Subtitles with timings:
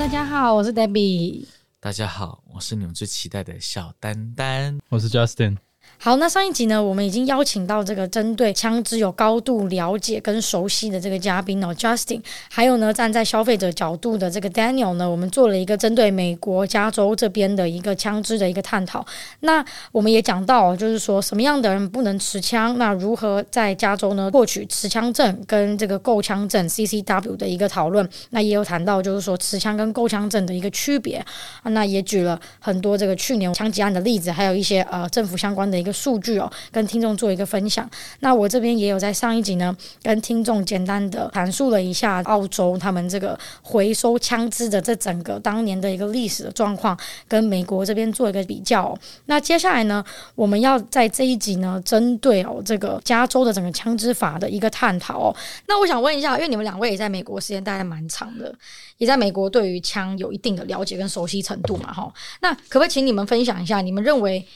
[0.00, 1.44] 大家好，我是 Debbie。
[1.78, 4.80] 大家好，我是你们最期待的小丹丹。
[4.88, 5.58] 我是 Justin。
[5.98, 19.04] 好，那上一集呢，我们已经邀请到这个针对枪支有高度了解跟熟悉的这个嘉宾哦，Justin，还有呢，站在消费者角度的这个 Daniel 呢，我们做了一个针对美国加州这边的一个枪支的一个探讨。
[19.40, 28.08] 那我们也讲到，就是说什么样的人不能持枪，那如何在加州呢获取持枪证跟这个购枪证 CCW 的一个讨论。
[28.30, 31.22] 那也有谈到，就是说持枪跟购枪证的一个区别。
[31.64, 35.90] 那也举了很多这个去年枪击案的例子，还有一些呃政府相关的一个。
[36.00, 37.86] 数据哦，跟听众做一个分享。
[38.20, 46.98] 那我这边也有在上一集呢，跟听众简单的阐述了一下澳洲他们这个回收枪支的这整个当年的一个历史的状况，
[47.28, 48.96] 跟美国这边做一个比较。
[49.26, 50.02] 那接下来呢，
[50.34, 55.36] 我们要在这一集呢，针对哦这个加州的整个枪支法的一个探讨哦。
[55.66, 58.54] 那我想问一下，因为你们两位也在美国时间待的蛮长的，
[58.96, 62.10] 也在美国对于枪有一定的了解跟熟悉程度嘛，哈。
[62.40, 64.46] 那可不可以请你们分享一下，你们认为？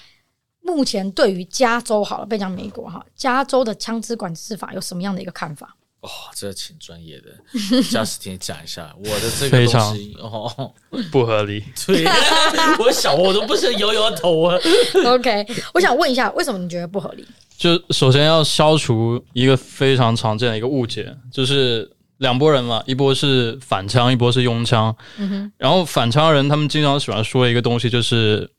[0.67, 5.77] 目前对于加州好了，别讲美国哈，加州的枪支管制法有什么样的一个看法？
[6.01, 7.31] 哦，这请专业的
[7.83, 8.95] Justin 讲一下。
[8.99, 10.73] 我的这个东西哦
[11.13, 12.05] 不合理，对，
[12.81, 14.59] 我想我都不是摇摇头啊。
[15.07, 17.27] OK，我想问一下，为什么你觉得不合理？
[17.57, 24.95] 就首先要消除一个非常常见的一个误解，就是两拨人嘛，一波是反枪，一波是拥枪。
[25.19, 28.51] 嗯哼，然后反枪人他们经常喜欢说一个东西，就是。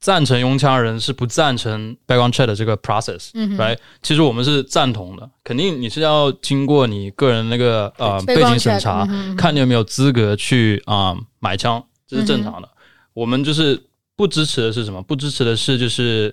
[0.00, 3.76] 赞成拥枪人是不赞成 background check 的这个 process，嗯哼，right？
[4.00, 12.68] 其实我们是赞同的，肯定你是要经过你个人那个呃背景审查，嗯、看你有没有资格去啊、呃、买枪，这是正常的。
[12.68, 12.78] 嗯、
[13.12, 13.80] 我们就是
[14.14, 15.02] 不支持的是什么？
[15.02, 16.32] 不支持的是就是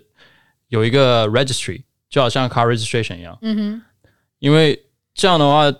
[0.67, 3.81] 有一个 registry，就好像 car registration 一样，嗯哼，
[4.37, 4.79] 因为
[5.15, 5.73] 这样的话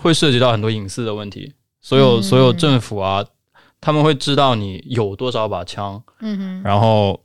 [0.00, 1.52] 会涉及到很多隐私的问题，
[1.82, 3.22] 所有、嗯、所有政府啊。
[3.80, 7.20] 他们会知道你有多少把枪，嗯哼，然后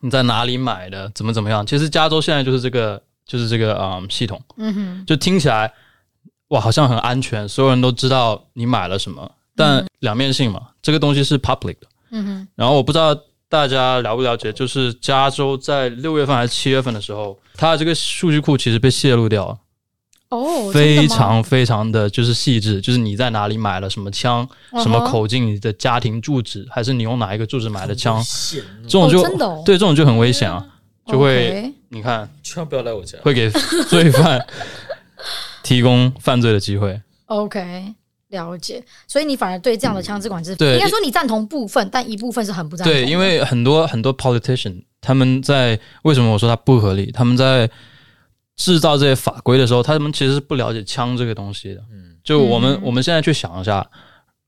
[0.00, 1.66] 你在哪里买的，怎么怎么样。
[1.66, 5.72] 其实加州现在就是这个，就是这个啊、嗯、系统，嗯哼，就听起来
[6.48, 9.30] 哇，好像很安全，所有人都知道你买了什么。
[9.56, 12.48] 但两面性嘛，这个东西是 public 的，嗯哼。
[12.54, 13.14] 然后我不知道
[13.48, 19.58] 大家了不了解，就是加州在六月份还是七月份的时候，它的这个数据库其实被泄露掉了。
[20.30, 24.80] 哦，oh, 非常非常的就是细致，就是你在哪里买了什么枪，uh.
[24.80, 28.22] 什么口径，你的家庭住址，还是你用哪一个住址买的枪，
[28.84, 30.64] 这种就、oh, 真的哦、对，这种就很危险啊
[31.06, 33.50] 就会你看，千万不要来我家，会给
[33.90, 34.46] 罪犯
[35.64, 37.00] 提供犯罪的机会。
[37.26, 37.92] OK，
[38.28, 38.80] 了解。
[39.08, 42.92] 所以你反而对这样的枪支管制，对，应该说你赞同部分，但一部分是很不赞同。
[42.92, 47.10] 对，因为很多很多 politician 他们在为什么我说他不合理？
[47.10, 47.68] 他们在。
[48.60, 51.80] 制造这些法规的时候，他们其实是不了解枪这个东西的。
[51.90, 53.90] 嗯，就我们我们现在去想一下，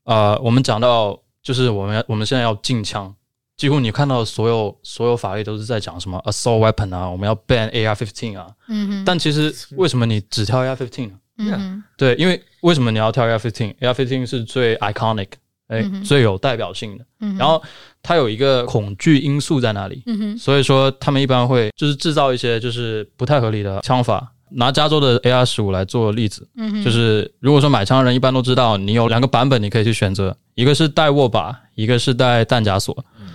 [0.03, 3.11] 呃，我们讲到就是我们我们现在要禁枪，
[3.57, 8.47] 几乎你看到所有所有法律都是在讲什么 assault weapon 啊，我们要 ban AR-15 啊。
[8.67, 9.03] 嗯哼。
[9.03, 11.19] 但其实为什么你只挑 AR-15 呢？
[11.39, 11.83] 嗯哼。
[11.97, 15.29] 对，因为为什么你要挑 AR fifteen？AR fifteen 是最 iconic。
[15.73, 17.61] 哎，最有代表性的，嗯、然后
[18.03, 24.29] 它有一个恐惧因素在那里，嗯、哼所以说他们一般会就是制造一些就是不太合理的枪法。
[24.55, 32.95] 拿加州的 AR 十五来做例子，嗯、哼就是如果说买枪的人一般都知道，你有两个版本你可以去选择，一个是带握把，一个是带弹夹锁。
[33.19, 33.29] 嗯、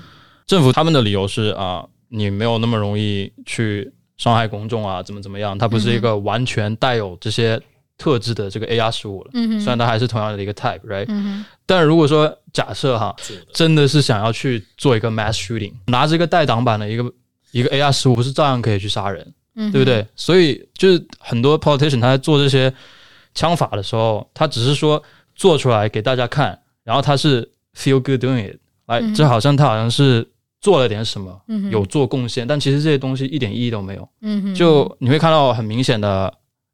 [0.46, 7.60] 政府他们的理由是啊，你没有那么容易去伤害公众啊，怎么怎么样，它不是一个完全带有这些。
[7.98, 9.60] 特制的这个 AR 十五了，嗯、哼。
[9.60, 11.44] 虽然它还是同样的一个 type，right？、嗯、哼。
[11.66, 13.34] 但如果说假设哈，的。
[13.52, 17.12] 真的是想要去做一个 mass shooting，拿着一个带挡板的一个
[17.50, 20.06] 一个 AR 十五，不是照样可以去杀人，嗯、对不对？
[20.14, 22.72] 所以就是很多 politician 他在做这些
[23.34, 25.02] 枪法的时候，他只是说
[25.34, 27.42] 做出来给大家看，然后他是
[27.76, 28.56] feel good doing it，
[28.86, 30.24] 来，这好像他好像是
[30.60, 31.70] 做了点什么，嗯、哼。
[31.72, 34.54] 有做贡献，但其实这些东西一点意义都没有，嗯、哼。
[34.54, 36.32] 就你会看到很明显的。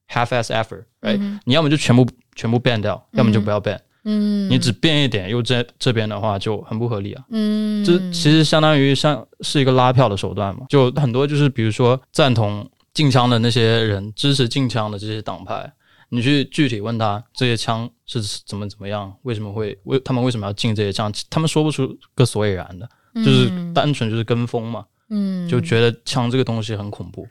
[0.08, 3.78] Half-ass effort，right？、嗯、你要么就全部全部 ban 掉，要么就不要 ban。
[4.06, 7.24] 嗯，你只变一点，又这这边的话就很不合理啊。
[7.30, 10.66] 嗯，这其实相当于像是一个拉票的手段嘛。
[10.68, 15.72] 就很多就是比如说赞同禁枪的那些人，支持禁枪的这些党派，
[16.10, 22.86] 你去具体问他这些枪是怎么怎么样，为什么会为他们为什么要禁这些枪，他们说不出个所以然的，
[23.24, 24.84] 就是单纯就是跟风嘛。
[25.08, 27.26] 嗯，就觉得枪这个东西很恐怖。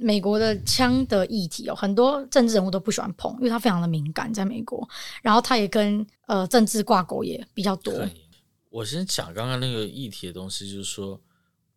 [0.00, 4.88] 美国的枪的议题哦，很多政治人物都不喜欢碰，因为它非常的敏感，在美国。
[5.22, 7.94] 然后他也跟呃政治挂钩也比较多。
[8.70, 11.20] 我先讲刚刚那个议题的东西，就是说，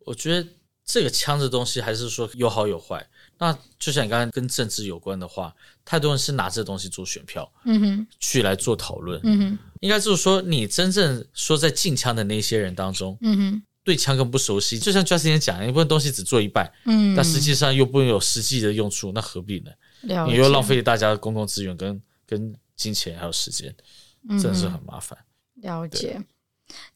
[0.06, 0.48] 我觉得
[0.84, 3.06] 这个枪的东西还是说有好有坏。
[3.36, 5.52] 那就像你刚刚跟政治有关的话，
[5.84, 14.78] 太多人是拿这东西做选票，嗯哼，去来做讨论，嗯哼，应该就是说，你真正说在禁枪的那些人当中，嗯哼，对枪更不熟悉。
[14.78, 19.70] 就像 Justin 讲，一部分东西只做一半，嗯，但实际上又不能有实际的用处，那何必呢？
[20.26, 23.74] 你又浪费大家的公共资源跟跟金钱还有时间，
[24.30, 25.16] 真的是很麻烦。
[25.62, 26.20] 了解。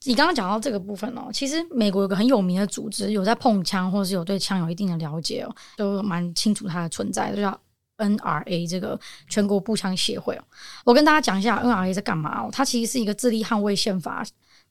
[0.05, 7.61] 你刚刚讲到这个部分哦，其实美国有个很有名的组织，有在碰枪或者是有对枪有一定的了解哦，都蛮清楚它的存在，就叫
[7.99, 8.99] NRA 这个
[9.29, 10.45] 全国步枪协会哦。
[10.85, 14.25] 我跟大家讲一下 NRA 在干嘛哦，它其实是一个致力捍卫宪法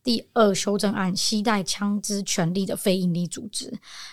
[0.07, 3.69] 第二修正案携带枪支权利的非营利组织。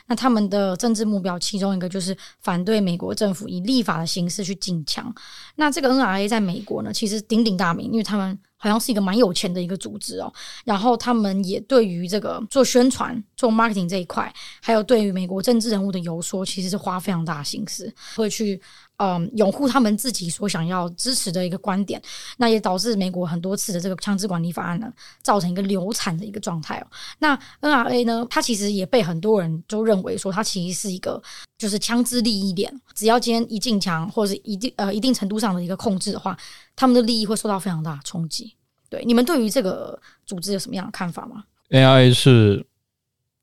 [0.08, 5.14] 那他们的政治目标其中一个就是反对美国政府以立法的形式去禁枪。
[5.54, 8.36] 那这个 NRA 在美国呢，其实鼎鼎大名，因为他们。
[8.56, 10.32] 好像是一个蛮有钱的一个组织哦，
[10.64, 14.32] 然后他们也对于这个做宣传、做 marketing 这一块，
[14.62, 18.58] 还有对于美国政治人物的游说，其实是花非常大的心思，会去
[18.96, 22.00] 嗯拥护他们自己所想要支持的一个观点。
[22.36, 24.92] 那也导致美国很多次的这个枪支管理法案呢，
[25.22, 26.86] 造成一个流产的一个状态哦。
[27.18, 31.22] 那 NRA 呢，它其实也被很多人都认为说，它其实是一个
[31.58, 36.36] 就是枪支利益链，只要今天一禁枪或者一定呃一定程度上的一个控制的话。
[36.76, 38.52] 他们的利益会受到非常大的冲击。
[38.90, 42.66] 对，你们对于这个组织有什么样的看法吗？NRA 是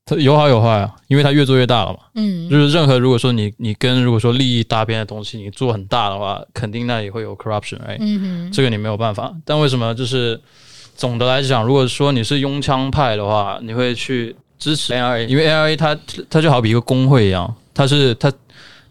[0.05, 1.99] 它有好有坏啊，因为它越做越大了嘛。
[2.15, 7.97] 嗯，就是任何如果说你你跟如果说利益搭边的东西，你做很大的话，肯定那也会有 corruption，right？
[7.99, 9.33] 嗯，这个你没有办法。
[9.45, 10.39] 但为什么就是
[10.95, 15.27] 总的来讲，如果说你是拥枪派的话，你会去支持 NRA？
[15.27, 15.97] 因为 NRA 它
[16.29, 18.31] 它就好比一个工会一样，它是它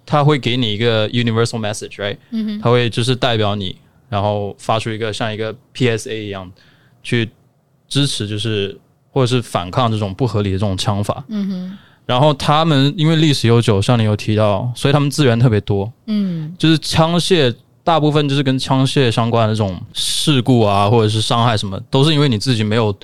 [0.07, 2.17] 它会给你一个 universal message，right？
[2.31, 3.77] 嗯哼，它会就是代表你。
[4.09, 6.51] 然后发出一个像一个 PSA 一样，
[7.01, 7.31] 去
[7.87, 8.77] 支持就是
[9.11, 11.23] 或者是反抗这种不合理的这种枪法。
[11.29, 11.79] 嗯哼。
[12.07, 15.93] 然后他们因为历史悠久，像你有提到，所以他们资源特别多。
[16.07, 16.55] 嗯。
[16.59, 17.55] 就是枪械
[17.85, 22.95] 大部分就是跟枪械相关的这种事故啊，或者是伤害什么，都是因为你自己没有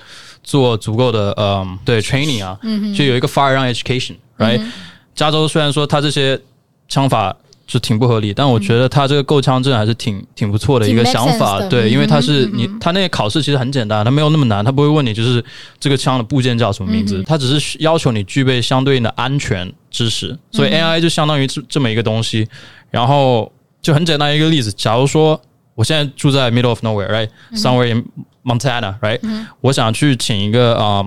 [0.43, 2.57] 做足够的嗯对 training 啊。
[2.63, 2.93] 嗯哼。
[2.93, 4.59] 就有一个 firearm education，right？
[4.61, 4.71] 嗯。
[5.15, 6.39] 加州虽然说它这些
[6.87, 7.35] 枪法。
[7.67, 15.43] 就挺不合理，但我觉得他这个购枪证还是挺挺不错的一个想法，对，因为他是你他那个考试其实很简单，他没有那么难，他不会问你就是
[15.77, 22.47] 这个枪的部件叫什么名字，他只是要求你具备相对应的安全知识，所以 NRA 就相当于这这么一个东西，
[22.89, 25.39] 然后就很简单一个例子，假如说
[25.75, 28.05] 我现在住在 middle of nowhere，right，somewhere in
[28.45, 29.19] Montana，right，
[29.59, 31.05] 我想去请一个啊。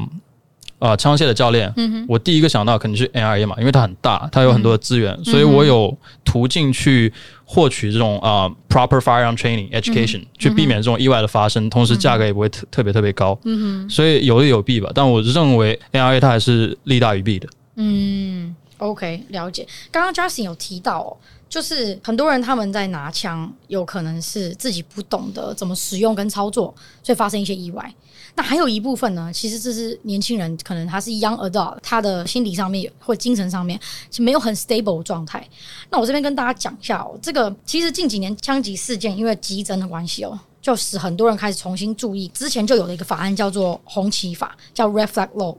[0.80, 7.12] 啊，枪械的教练，嗯、哼我第一个想到肯定是 NRA 嘛，因为它很大，它有很多的资源，嗯、所以我有途径去
[7.44, 14.90] 获取这种啊、uh, proper firearm training education，、嗯、去避免这种意外的发生，同时价格也不会特特别特别高，嗯哼，所以有利有弊吧。
[14.94, 17.46] 但我认为 NRA 它还是利大于弊的。
[17.76, 19.66] 嗯，OK，了解。
[19.90, 21.16] 刚刚 Justin 有提到哦，
[21.48, 27.94] 就是很多人他们在拿枪，有可能是自己不懂得怎么使用跟操作，所以发生一些意外。
[28.40, 33.78] 那还有一部分呢，其实这是年轻人，可能他是 young adult，他的心理上面或精神上面
[34.10, 35.46] 是没有很 stable 状态。
[35.90, 45.56] 那我这边跟大家讲一下哦，这个其实近几年枪击事件因为激增的关系哦，就使很多人开始重新注意之前就有的一个法案叫做红旗法，叫 Red Flag Law。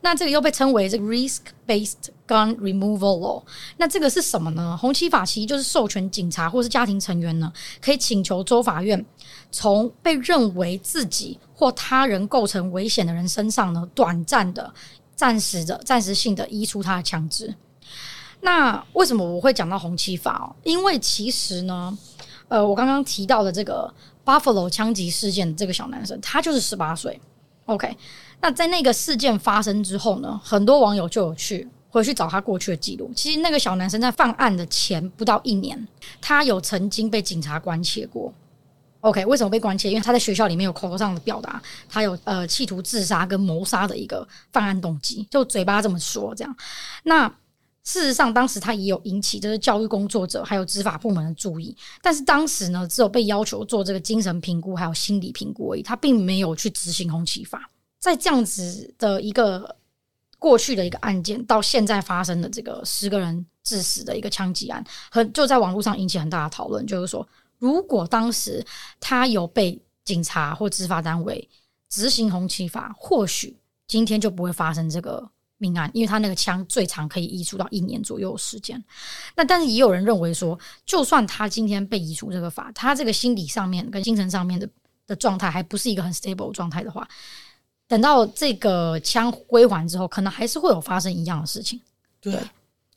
[0.00, 1.92] 那这个又被称为这个 Risk-Based
[2.26, 3.42] Gun Removal Law。
[3.76, 4.76] 那这个是什么呢？
[4.80, 9.04] 红旗法其实就是授权警察或是家庭成员呢，可以请求州法院
[9.50, 14.72] 从被认为自己或他人构成危险的人身上呢，短暂的、
[15.14, 17.54] 暂时的、暂时性的移除他的枪支。
[18.40, 20.54] 那为什么我会讲到红旗法哦？
[20.62, 21.98] 因为其实呢，
[22.46, 23.92] 呃，我刚刚提到的这个
[24.28, 27.18] Buffalo 枪击事件的这个小男生，他就是十八岁。
[27.64, 27.96] OK，
[28.42, 33.10] 那在那个事件发生之后呢，很多网友就有去回去找他过去的记录。
[33.16, 35.88] 其实那个小男生在犯案的前不到一年，
[36.20, 38.30] 他有曾经被警察关切过。
[39.00, 39.88] OK，为什么被关切？
[39.88, 46.54] 因为他在学校里面有口头上的表达，他有呃企图自杀跟谋杀的一个犯案动机，就嘴巴这么说这样。
[47.04, 47.32] 那
[47.88, 57.70] 事实上，当时他也有引起就是教育工作者还有执法部门的注意，但是当时呢，只有被要求做这个精神评估还有心理评估而已，他并没有去执行红旗法。
[57.98, 59.74] 在这样子的一个
[60.38, 67.26] 过去的一个案件，到现在发生的这个十个人致死的一个枪击案，很就在网络上引起很大的讨论，就是说。
[67.60, 68.64] 如果当时
[69.00, 71.48] 他有被警察或执法单位
[71.88, 73.56] 执行红旗法，或许
[73.88, 75.28] 今天就不会发生这个
[75.58, 78.82] 命案，因为他那个枪最长可以移除到一年左右的时间。
[79.36, 84.68] 那但是也有人认为说，就算他今天被移除这个法，他这个心理上面跟精神上面的
[85.06, 87.06] 的状态还不是一个很 stable 状态的话，
[87.86, 91.80] 等到这个枪归还之后，可能还是会有发生一样的事情。
[92.20, 92.38] 对，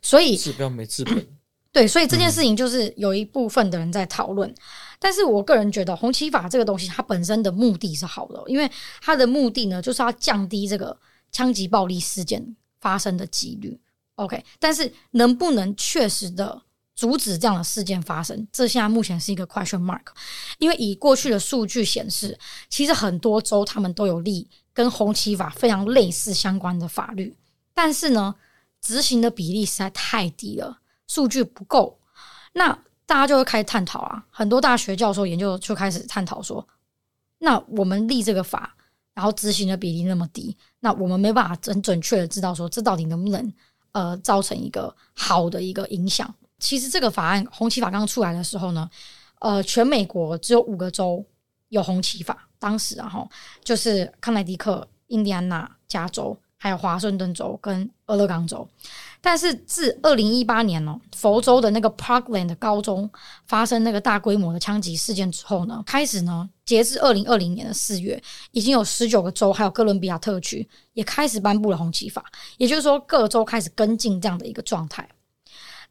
[0.01, 1.25] 所以治标没治本。
[1.73, 4.55] 对，所以这件事情就是有一部分的人在讨论，嗯、
[4.99, 10.97] 但是我个人觉得红旗法这个东西，它本身的目的是好的，因为它的目的呢，就是要降低这个
[11.31, 13.79] 枪击暴力事件发生的几率。
[14.15, 16.61] OK，但是能不能确实的
[16.95, 20.05] 阻止这样的事件发生，这现在目前是一个 question mark。
[20.59, 22.37] 因为以过去的数据显示，
[22.69, 27.35] 其实很多州他们都有立跟红旗法非常类似相关的法律，
[27.73, 28.35] 但是呢，
[28.79, 30.79] 执行的比例实在太低了。
[31.07, 31.99] 数据不够，
[32.53, 34.23] 那大家就会开始探讨啊。
[34.29, 36.65] 很多大学教授研究就开始探讨说，
[37.39, 38.75] 那我们立这个法，
[39.13, 43.53] 然后执行的比例那么低，那我们没办法很准确的知道说，这到底能不能
[43.93, 46.31] 呃造成一个好的一个影响。
[46.59, 48.89] 其实这个法案红旗法刚出来的时候呢，
[49.39, 51.25] 呃，全美国只有五个州
[51.69, 53.29] 有红旗法，当时然后
[53.63, 58.67] 就是康乃迪克、印第安纳、加州，还有华盛顿州跟俄勒冈州。
[59.23, 63.07] 但是自二零一八年哦，佛州的那个 Parkland 高中
[63.45, 72.25] 发生那个大规模的枪击事件之后呢，开始呢，截至二零二零年的四月，已经有十九个州还有哥伦比亚特区也开始颁布了红旗法，
[72.57, 75.07] 也就是说各州开始跟进这样的一个状态。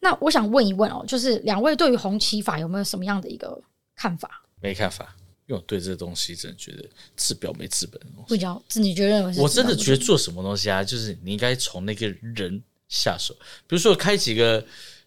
[0.00, 3.62] 那我想问一问哦，就是两位对于红旗法有没有什么样的一个
[3.94, 4.42] 看法？
[4.60, 5.14] 没看法，
[5.46, 6.84] 因为我对这东西真的觉得
[7.16, 8.28] 治标没治本的东西。
[8.28, 12.60] 不叫自己觉得认为，我真的觉得做什么东西啊，就是你应该从那个人。
[12.90, 13.32] 下手，
[13.66, 14.62] 比如说开几个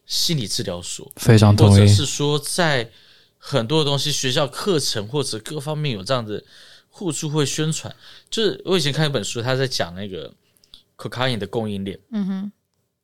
[0.06, 2.90] 心理治疗所，非常同意，或者是说在
[3.38, 6.42] 很多的东西学校课程或者各方面有这样的
[6.90, 7.94] 互助会宣传。
[8.30, 10.34] 就是我以前看一本书，他在讲那个
[10.98, 12.52] cocaine 的供应链，嗯哼，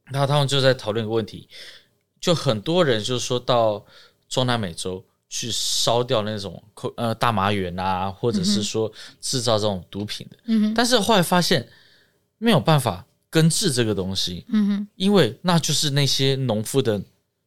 [0.06, 1.50] 然后他们就在讨论一个问题，
[2.22, 3.86] 就很多人就是说到
[4.30, 6.64] 中南美洲去烧掉那种
[6.96, 11.68] 呃大麻园啊，或者是说制造这种毒品的，嗯哼，但是后来发现
[12.38, 13.06] 没有办法。
[13.30, 17.02] 根治这个东西，嗯哼，因为那就是那些农夫的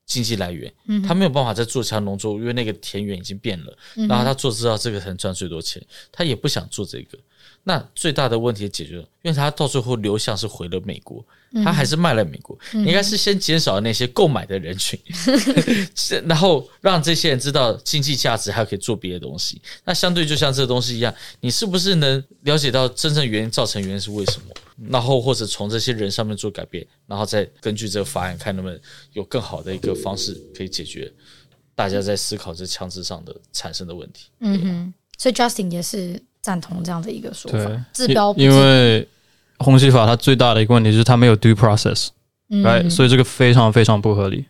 [0.06, 7.18] 经济来源，嗯，他没有办法再做其他农作物，因为那个田园已经变了，嗯，然后他做知道这个才能赚最多钱，他也不想做这个，
[7.64, 11.24] 那最大的问题解决了，因为他到最后流向是回了美国。
[11.62, 19.60] 他还是卖了美国，嗯、应该是先减少那些购买的人群，嗯、 然后让这些人知道经济价值，还可以做别的东西。
[19.84, 24.54] 那相对就像这个东西一样，你是不是能了解到真正原因造成原因是为什么？
[24.88, 28.78] 然后或者从这些人上面做改变，然后再根据这个法案看能不能
[29.12, 31.12] 有更好的一个方式可以解决
[31.74, 34.30] 大家在思考这枪支上的产生的问题。
[34.40, 39.06] 嗯哼，所以 Justin 也是赞同这样的一个说法，治标因为。
[39.58, 42.08] 红旗法它最大的一个问题就是它没有 due process，
[42.48, 42.90] 嗯，right?
[42.90, 44.44] 所以这个非常非常不合理。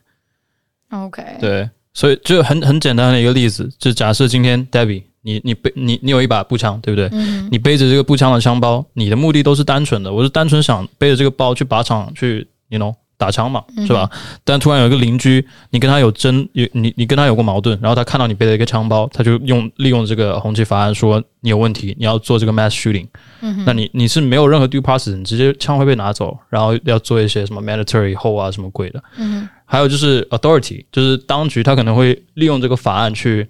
[0.88, 7.08] OK，对，所以就很很简单的一个例子，就假设今天 Debbie，你你背你你有一把步枪，对不对？
[7.12, 12.94] 嗯，你背着这个步枪的枪包，你的目的都是单纯的，我是单纯想背着这个包去靶场去，you know。
[13.18, 14.10] 打枪嘛，是吧？
[14.42, 23.06] 但突然有一个邻居，你跟他有争，有你你跟他有过矛盾，然后他看到你背了一个枪包，他就用利用这个红旗法案说你有问题，你要做这个 mass shooting，
[23.40, 33.46] 嗯，那你你是没有任何 due process，你直接枪会被拿走，然后要做一些什么 mandatory hold 啊什么鬼的，嗯，还有就是 authority，就是当局他可能会利用这个法案去，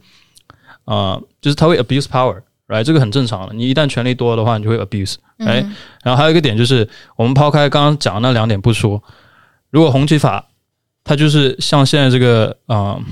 [0.85, 2.85] 啊、呃，就是他会 abuse power，right？
[2.85, 9.03] 这个很正常的，你一旦权力多了的话，你就会 abuse，哎、嗯，然后还有一个点就是，我们抛开刚刚讲的那两点不说。
[9.71, 10.49] 如果红旗法
[11.05, 13.03] 它就是像现在这个啊、呃、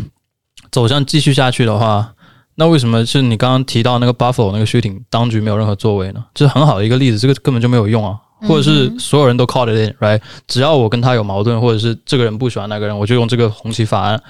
[0.70, 2.14] 走向继续下去的话，
[2.56, 6.24] 那为什么是你刚刚提到那个 Buffalo 那个 shooting 当局没有任何作为呢？
[6.34, 10.20] 这、就是很好的一个例子，这个根本就没有用啊，或者是所有人都 caught it in，right？
[10.46, 14.22] 只要我跟他有矛盾，或者是这个人不喜欢那个人，我就用这个红旗法案。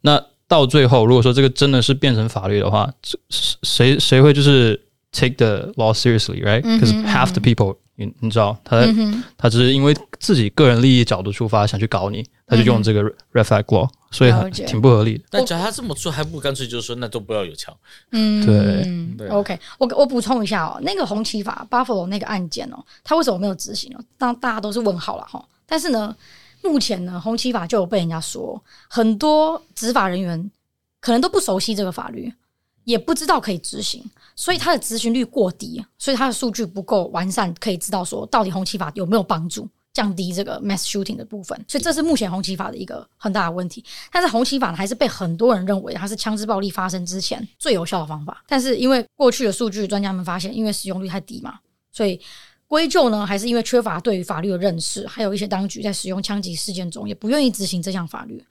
[0.00, 2.92] 那到最后，如果说这个真的是变成法律的话，
[3.62, 4.80] 谁谁会就是
[5.12, 15.24] take the law seriously，right？Because half the people 你你知道，他、嗯、他只是因为自己个人利益角度出发，想去搞你，他就用这个 red flag law，所以很挺不合理的。
[15.30, 17.74] 但假如他这么做，还不干脆就是说，那都不要有枪。
[18.12, 19.28] 嗯，对，对。
[19.28, 24.00] OK，我我补充一下哦，那个红旗法 Buffalo 那个案件哦，他为什么没有执行哦？
[24.18, 25.42] 当大家都是问号了哈。
[25.66, 26.14] 但是呢，
[26.68, 30.50] 目前呢，红旗法就有被人家说，很多执法人员
[31.00, 32.32] 可能都不熟悉这个法律，
[32.84, 34.04] 也不知道可以执行。
[34.34, 41.58] 所以它的执行率过低，所以它的数据不够完善，可以知道说到底红旗法有没有帮助降低这个 mass shooting 的部分。
[41.66, 43.82] 所以这是目前红旗法的一个很大的问题。
[44.12, 48.44] 但是红旗法呢，还是被很多人认为它是枪支暴力发生之前最有效的方法。
[48.46, 51.58] 但是因为过去的数据，专家们发现，因为使用率太低嘛，
[51.90, 52.20] 所以
[52.66, 58.44] 归咎呢，还是因为缺乏对于法律的认识，还有一些当局在使用枪击事件中也不愿意执行这项法律。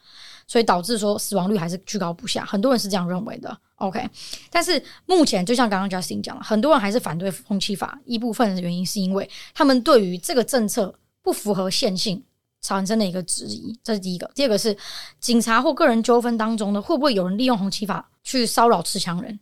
[0.47, 3.57] 所以导致说死亡率还是居高不下，很多人是这样认为的。
[3.77, 4.07] OK，
[4.51, 10.93] 但是目前就像刚刚 Justin 讲了，很多人还是反对红旗法，一部分的原因是因为他们对于这个政策
[11.23, 12.23] 不符合线性
[12.61, 13.75] 产生的一个质疑。
[13.83, 14.29] 这是第一个。
[14.35, 14.77] 第二个是
[15.19, 19.39] 警察或个人纠纷当中呢，会不会有人利用红旗法去骚扰持枪人？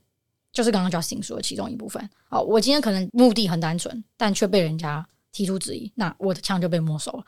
[0.54, 2.10] 就是刚刚 Justin 说的其中一部分。
[2.30, 7.26] 好，我今天可能目的很单纯，但却被人家提出质疑，那我的枪就被没收了。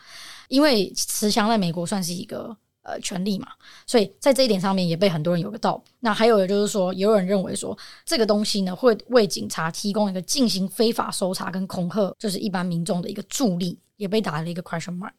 [0.48, 2.56] 因为持枪在美国算是一个。
[2.88, 3.48] 呃，权利嘛，
[3.88, 5.84] 所以在这一点上面也被很多人有个道。
[6.02, 15.14] 那还有的就是说，也有人认为说，这个东西呢会为警察提供一个进行非法搜查跟恐吓，就是一般民众的一个助力，也被打了一个 question mark。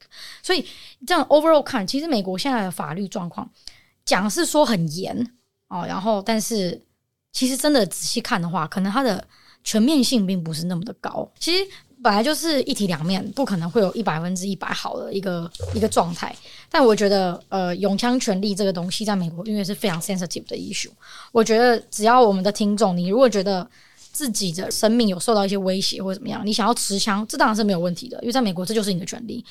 [0.44, 0.64] 所以
[1.04, 3.50] 这样 overall 看，其实美国现在的法律状况
[4.04, 5.34] 讲是说很严
[5.66, 6.80] 哦，然后但是
[7.36, 9.22] 其实真的仔细看的话，可能它的
[9.62, 11.30] 全面性并不是那么的高。
[11.38, 11.66] 其实。
[12.02, 16.32] 本来就是一体两面，不可能会有一百分之一百好的一个一个状态。
[16.70, 20.90] 但我觉得，呃，永枪权力这个东西在美国因为是非常 sensitive 的 issue。
[21.32, 23.68] 我觉得只要我们的听众，你如果觉得
[24.16, 29.44] 自己的生命有受到一些威胁或者怎么样，你想要持枪，这当然是没有问题的，因为在美国这就是你的权利。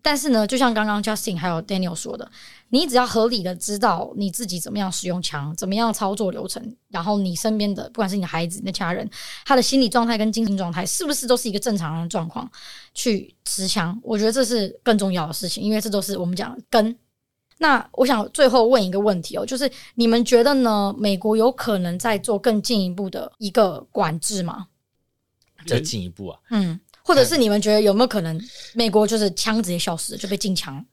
[0.00, 2.30] 但是呢，就像刚刚 Justin 还有 Daniel 说的。
[2.70, 9.08] 你只要合理的知道你自己怎么样使用枪，怎么样操作流程，然后你身边的不管是你的孩子、你的家人，
[9.44, 12.50] 他的心理状态跟精神状态是不是都是一个正常人的状况，
[12.92, 16.96] 去持枪，我觉得这是更重要的事情，因为这都是我们讲的根。
[17.58, 20.94] 那我想最后问一个问题哦，就是你们觉得呢？
[20.98, 24.66] 美国有可能在做更进一步的一个管制吗？
[25.66, 26.38] 再进一步啊？
[26.50, 28.40] 嗯，或者是你们觉得有没有可能
[28.74, 30.84] 美国就是枪直接消失，就被禁枪？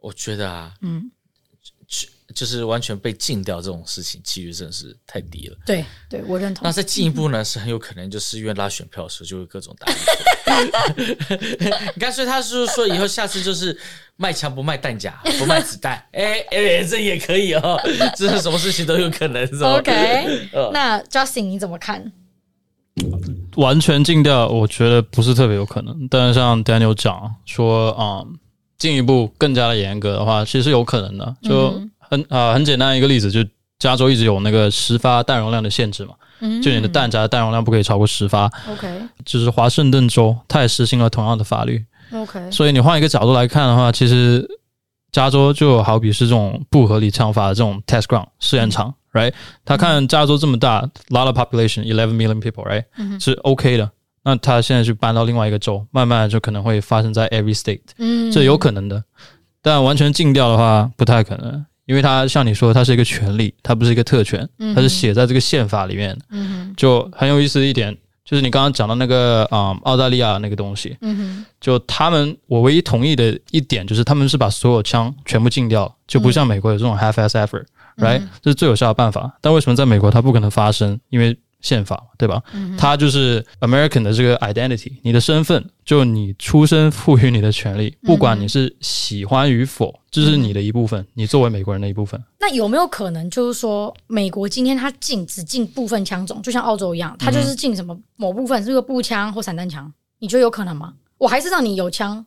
[0.00, 1.10] 我觉得啊，嗯。
[2.34, 5.56] 就是完全被禁掉这种事情，几率真的是太低了。
[5.66, 6.64] 对，对我认同。
[6.64, 9.92] 那再进一步呢，是很有可能就是因为拉选票的时候就会各种打。
[11.94, 13.78] 你看，所以他是说以后下次就是
[14.16, 15.94] 卖枪不卖弹夹， 不卖子弹。
[16.12, 17.80] 哎哎、欸，这也可以哦，
[18.16, 22.12] 这是什么事情都有可能，是吧？OK， 那 Justin 你怎么看？
[23.56, 26.06] 完全禁掉，我觉得不是特别有可能。
[26.08, 28.24] 但是像 Daniel 讲说啊，
[28.78, 31.36] 进、嗯、一步更加的严格的话，其实是有可能的。
[31.42, 33.40] 就、嗯很啊、呃，很简单一个例子，就
[33.78, 38.44] 加州一直有那个十发弹容量的限制嘛，嗯，就你的弹夹的弹容量不可以超过十发。
[38.70, 41.82] OK，就是华盛顿州，它也实行了同样的法律。
[42.12, 44.46] OK，所以你换一个角度来看的话，其实
[45.12, 49.34] 加州就好比是这种不合理枪法的这种 test ground 试验场，嗯，right？
[49.64, 52.84] 他看加州这么大，lot of population，eleven million people，right？
[52.96, 53.90] 嗯，是 OK 的。
[54.22, 59.04] 那他现在去搬到另外一个州，慢慢就可能会发生在 every state，嗯，这有可能的。
[59.60, 61.64] 但完全禁掉的话，不太可能。
[61.86, 66.18] 因为它像你说，它是一个权利，它不是一个特权，它是写在这个宪法里面。
[66.30, 70.96] 嗯哼，就很有意思的一点，就是你刚刚讲到那个啊、嗯，澳大利亚那个东西。
[71.02, 78.22] 嗯哼，就他们，我唯一同意的一点就是，他们是把所有枪全部禁掉，就不像美国有这种 half-ass effort，right？
[78.40, 79.30] 这是最有效的办法。
[79.40, 80.98] 但为什么在美国它不可能发生？
[81.10, 82.42] 因为宪法对吧？
[82.52, 92.22] 嗯，它就是 American 的这个 identity，你的身份，就你出生赋予你的权利，不管你是喜欢与否，这是你的一部分，你作为美国人的一部分。
[92.38, 99.90] 那有没有可能就是说，美国今天它禁只禁部分枪种，就像澳洲一样，它就是禁什么某部分，是个步枪或散弹枪？
[100.18, 100.92] 你觉得有可能吗？
[101.16, 102.22] 我还是让你有枪，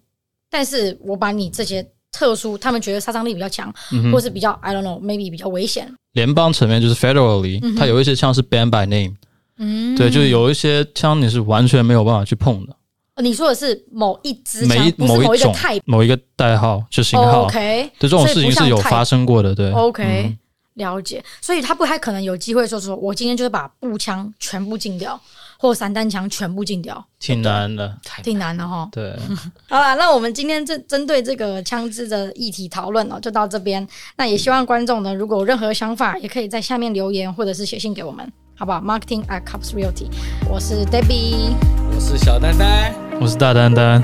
[0.49, 3.71] 但是我把你这些特殊，他们觉得杀伤力比较强，
[4.11, 5.93] 或是比较 I don't know maybe 比较危险。
[6.13, 9.13] 联邦层面就是 federally，它有一些枪是 banned by name。
[9.57, 12.75] 嗯，对，就是有一些枪你是完全没有办法去碰的。
[13.19, 17.45] 你说的是某一支枪，某一种某一个代号，就型号。
[17.45, 19.55] OK，对，这种事情是有发生过的。
[19.55, 20.37] 对，OK，嗯，
[20.75, 21.23] 了解。
[21.41, 25.19] 所以他不太可能有机会说说，我今天就是把步枪全部禁掉，
[25.57, 28.87] 或散弹枪全部禁掉，挺难的，挺难的哈。
[28.91, 29.11] 对，
[29.67, 33.87] 好了，那我们今天针针对这个枪支的议题讨论哦，就到这边。
[34.17, 38.31] 那也希望观众呢，如果有任何想法，也可以在下面留言，或者是写信给我们。
[38.59, 40.07] 好不好？Marketing at Cups Realty，
[40.49, 41.53] 我是 Debbie，
[41.93, 42.91] 我是小丹丹，
[43.21, 44.01] 我是大丹丹。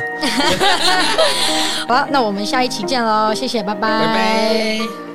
[1.89, 3.81] 好，那我们下一期见喽，谢谢，拜拜。
[3.81, 5.12] 拜拜。